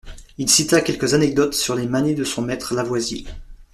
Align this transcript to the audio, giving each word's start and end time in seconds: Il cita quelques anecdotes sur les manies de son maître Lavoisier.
Il 0.39 0.49
cita 0.49 0.81
quelques 0.81 1.13
anecdotes 1.13 1.53
sur 1.53 1.75
les 1.75 1.85
manies 1.85 2.15
de 2.15 2.23
son 2.23 2.41
maître 2.41 2.73
Lavoisier. 2.73 3.23